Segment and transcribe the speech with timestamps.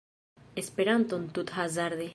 [0.61, 2.09] Esperanton tuthazarde